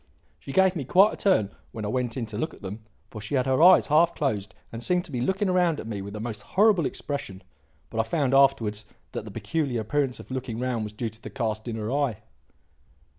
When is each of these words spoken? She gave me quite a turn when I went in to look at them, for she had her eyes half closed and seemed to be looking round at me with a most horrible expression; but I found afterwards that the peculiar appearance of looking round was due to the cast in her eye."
She 0.39 0.51
gave 0.51 0.75
me 0.75 0.83
quite 0.83 1.13
a 1.13 1.15
turn 1.15 1.51
when 1.73 1.85
I 1.85 1.89
went 1.89 2.17
in 2.17 2.25
to 2.25 2.37
look 2.39 2.55
at 2.55 2.63
them, 2.63 2.83
for 3.11 3.21
she 3.21 3.35
had 3.35 3.45
her 3.45 3.61
eyes 3.61 3.85
half 3.85 4.15
closed 4.15 4.55
and 4.71 4.81
seemed 4.81 5.05
to 5.05 5.11
be 5.11 5.21
looking 5.21 5.51
round 5.51 5.79
at 5.79 5.85
me 5.85 6.01
with 6.01 6.15
a 6.15 6.19
most 6.19 6.41
horrible 6.41 6.87
expression; 6.87 7.43
but 7.91 7.99
I 7.99 8.03
found 8.09 8.33
afterwards 8.33 8.87
that 9.11 9.25
the 9.25 9.29
peculiar 9.31 9.81
appearance 9.81 10.19
of 10.19 10.31
looking 10.31 10.57
round 10.59 10.85
was 10.85 10.93
due 10.93 11.09
to 11.09 11.21
the 11.21 11.29
cast 11.29 11.67
in 11.67 11.75
her 11.75 11.91
eye." 11.91 12.17